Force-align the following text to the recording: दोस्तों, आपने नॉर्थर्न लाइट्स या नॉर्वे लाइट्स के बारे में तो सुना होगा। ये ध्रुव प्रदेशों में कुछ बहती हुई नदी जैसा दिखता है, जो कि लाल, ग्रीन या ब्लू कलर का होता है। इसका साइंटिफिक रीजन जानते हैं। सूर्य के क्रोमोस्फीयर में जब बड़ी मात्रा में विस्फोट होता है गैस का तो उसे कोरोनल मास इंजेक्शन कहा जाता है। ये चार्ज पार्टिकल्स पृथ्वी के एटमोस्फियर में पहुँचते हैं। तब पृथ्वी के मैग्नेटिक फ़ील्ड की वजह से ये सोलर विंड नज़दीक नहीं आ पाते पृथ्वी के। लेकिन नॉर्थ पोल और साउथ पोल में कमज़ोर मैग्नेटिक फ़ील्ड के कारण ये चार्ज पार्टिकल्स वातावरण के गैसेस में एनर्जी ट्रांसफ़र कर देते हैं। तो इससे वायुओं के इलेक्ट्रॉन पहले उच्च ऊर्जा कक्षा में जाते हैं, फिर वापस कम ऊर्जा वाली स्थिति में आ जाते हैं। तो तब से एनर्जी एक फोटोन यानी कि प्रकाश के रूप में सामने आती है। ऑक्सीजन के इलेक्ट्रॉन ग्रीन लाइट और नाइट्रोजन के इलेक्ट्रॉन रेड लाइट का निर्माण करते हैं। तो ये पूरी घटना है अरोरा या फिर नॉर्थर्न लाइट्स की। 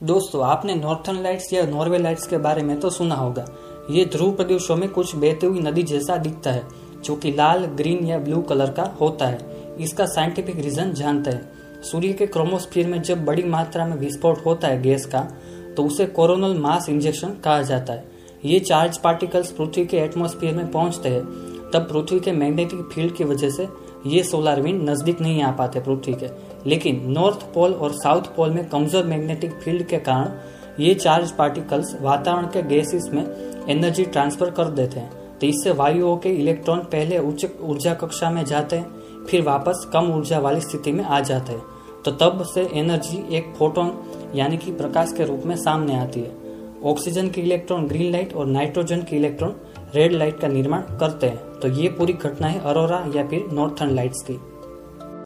दोस्तों, 0.00 0.42
आपने 0.44 0.74
नॉर्थर्न 0.74 1.22
लाइट्स 1.22 1.52
या 1.52 1.62
नॉर्वे 1.66 1.98
लाइट्स 1.98 2.26
के 2.26 2.38
बारे 2.38 2.62
में 2.62 2.78
तो 2.80 2.90
सुना 2.90 3.14
होगा। 3.14 3.44
ये 3.90 4.04
ध्रुव 4.04 4.30
प्रदेशों 4.32 4.76
में 4.76 4.88
कुछ 4.88 5.14
बहती 5.16 5.46
हुई 5.46 5.60
नदी 5.60 5.82
जैसा 5.82 6.16
दिखता 6.16 6.50
है, 6.50 6.62
जो 7.04 7.16
कि 7.16 7.30
लाल, 7.30 7.64
ग्रीन 7.66 8.06
या 8.06 8.18
ब्लू 8.18 8.42
कलर 8.42 8.70
का 8.70 8.82
होता 9.00 9.26
है। 9.26 9.74
इसका 9.80 10.06
साइंटिफिक 10.06 10.56
रीजन 10.56 10.92
जानते 10.92 11.30
हैं। 11.30 11.82
सूर्य 11.82 12.12
के 12.12 12.26
क्रोमोस्फीयर 12.26 12.86
में 12.86 13.00
जब 13.02 13.24
बड़ी 13.24 13.42
मात्रा 13.44 13.86
में 13.86 13.96
विस्फोट 13.96 14.44
होता 14.46 14.68
है 14.68 14.80
गैस 14.82 15.06
का 15.06 15.20
तो 15.76 15.84
उसे 15.84 16.06
कोरोनल 16.06 16.56
मास 16.58 16.88
इंजेक्शन 16.88 17.34
कहा 17.44 17.62
जाता 17.62 17.92
है। 17.92 18.04
ये 18.44 18.60
चार्ज 18.60 18.98
पार्टिकल्स 18.98 19.50
पृथ्वी 19.52 19.86
के 19.86 19.96
एटमोस्फियर 19.96 20.54
में 20.54 20.70
पहुँचते 20.70 21.08
हैं। 21.08 21.22
तब 21.72 21.88
पृथ्वी 21.92 22.20
के 22.20 22.32
मैग्नेटिक 22.32 22.88
फ़ील्ड 22.92 23.14
की 23.14 23.24
वजह 23.24 23.50
से 23.50 23.68
ये 24.06 24.22
सोलर 24.22 24.60
विंड 24.60 24.88
नज़दीक 24.90 25.20
नहीं 25.20 25.42
आ 25.42 25.50
पाते 25.52 25.80
पृथ्वी 25.80 26.14
के। 26.14 26.26
लेकिन 26.68 27.00
नॉर्थ 27.12 27.42
पोल 27.54 27.72
और 27.72 27.92
साउथ 27.94 28.34
पोल 28.36 28.50
में 28.50 28.68
कमज़ोर 28.68 29.04
मैग्नेटिक 29.06 29.52
फ़ील्ड 29.54 29.86
के 29.88 29.98
कारण 30.00 30.32
ये 30.80 30.94
चार्ज 30.94 31.30
पार्टिकल्स 31.32 31.94
वातावरण 32.00 32.46
के 32.46 32.62
गैसेस 32.64 33.08
में 33.12 33.24
एनर्जी 33.68 34.04
ट्रांसफ़र 34.06 34.50
कर 34.50 34.68
देते 34.72 35.00
हैं। 35.00 35.38
तो 35.38 35.46
इससे 35.46 35.70
वायुओं 35.72 36.16
के 36.16 36.28
इलेक्ट्रॉन 36.30 36.78
पहले 36.92 37.18
उच्च 37.20 37.46
ऊर्जा 37.60 37.94
कक्षा 37.94 38.30
में 38.30 38.44
जाते 38.44 38.76
हैं, 38.76 39.24
फिर 39.26 39.42
वापस 39.42 39.88
कम 39.92 40.12
ऊर्जा 40.12 40.38
वाली 40.38 40.60
स्थिति 40.60 40.92
में 40.92 41.04
आ 41.04 41.20
जाते 41.20 41.52
हैं। 41.52 41.62
तो 42.04 42.10
तब 42.12 42.42
से 42.44 42.68
एनर्जी 42.74 43.24
एक 43.36 43.52
फोटोन 43.58 43.92
यानी 44.34 44.56
कि 44.56 44.72
प्रकाश 44.72 45.12
के 45.12 45.24
रूप 45.24 45.42
में 45.46 45.54
सामने 45.56 45.96
आती 45.96 46.20
है। 46.20 46.36
ऑक्सीजन 46.84 47.28
के 47.28 47.40
इलेक्ट्रॉन 47.40 47.86
ग्रीन 47.86 48.12
लाइट 48.12 48.34
और 48.34 48.46
नाइट्रोजन 48.46 49.02
के 49.02 49.16
इलेक्ट्रॉन 49.16 49.54
रेड 49.94 50.12
लाइट 50.12 50.38
का 50.40 50.48
निर्माण 50.48 50.82
करते 50.98 51.26
हैं। 51.26 51.58
तो 51.60 51.68
ये 51.72 51.88
पूरी 51.88 52.12
घटना 52.14 52.46
है 52.46 52.60
अरोरा 52.60 53.04
या 53.16 53.26
फिर 53.26 53.46
नॉर्थर्न 53.52 53.94
लाइट्स 53.94 54.22
की। 54.22 54.38